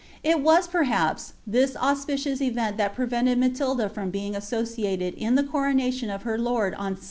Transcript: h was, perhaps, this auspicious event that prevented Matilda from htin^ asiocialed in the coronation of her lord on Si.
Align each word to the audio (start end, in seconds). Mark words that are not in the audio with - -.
h 0.25 0.33
was, 0.35 0.67
perhaps, 0.67 1.33
this 1.45 1.75
auspicious 1.77 2.41
event 2.41 2.75
that 2.75 2.95
prevented 2.95 3.37
Matilda 3.37 3.87
from 3.87 4.11
htin^ 4.11 4.33
asiocialed 4.33 5.13
in 5.13 5.35
the 5.35 5.43
coronation 5.43 6.09
of 6.09 6.23
her 6.23 6.39
lord 6.39 6.73
on 6.73 6.95
Si. 6.95 6.99